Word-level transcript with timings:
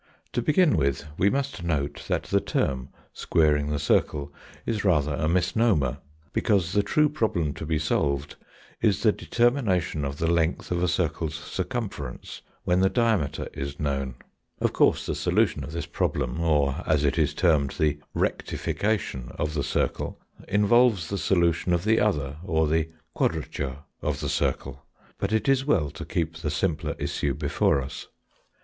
To 0.33 0.41
begin 0.41 0.77
with, 0.77 1.05
we 1.19 1.29
must 1.29 1.61
note 1.63 2.05
that 2.07 2.23
the 2.23 2.39
term 2.41 2.89
'squaring 3.13 3.67
the 3.69 3.77
circle' 3.77 4.33
is 4.65 4.83
rather 4.83 5.13
a 5.13 5.29
misnomer; 5.29 5.99
because 6.33 6.71
the 6.73 6.81
true 6.81 7.07
problem 7.07 7.53
to 7.53 7.67
be 7.67 7.77
solved 7.77 8.35
is 8.81 9.03
the 9.03 9.11
determination 9.11 10.03
of 10.03 10.17
the 10.17 10.25
length 10.25 10.71
of 10.71 10.81
a 10.81 10.87
circle's 10.87 11.35
circumference 11.35 12.41
when 12.63 12.79
the 12.79 12.89
diameter 12.89 13.47
is 13.53 13.79
known. 13.79 14.15
Of 14.59 14.73
course, 14.73 15.05
the 15.05 15.13
solution 15.13 15.63
of 15.63 15.71
this 15.71 15.85
problem, 15.85 16.39
or, 16.41 16.81
as 16.87 17.03
it 17.03 17.19
is 17.19 17.35
termed, 17.35 17.69
the 17.77 17.99
rectification 18.15 19.29
of 19.37 19.53
the 19.53 19.63
circle, 19.63 20.19
involves 20.47 21.09
the 21.09 21.17
solution 21.19 21.73
of 21.73 21.83
the 21.85 21.99
other, 21.99 22.37
or 22.43 22.67
the 22.67 22.89
quadrature, 23.13 23.83
of 24.01 24.19
the 24.19 24.29
circle. 24.29 24.83
But 25.19 25.31
it 25.31 25.47
is 25.47 25.63
well 25.63 25.91
to 25.91 26.05
keep 26.05 26.37
the 26.37 26.49
simpler 26.49 26.95
issue 26.97 27.35
before 27.35 27.79
us. 27.79 28.07